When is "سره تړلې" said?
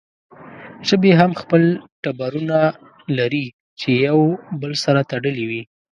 4.83-5.45